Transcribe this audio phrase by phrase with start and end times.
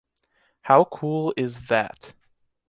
[0.63, 2.13] How cool is that?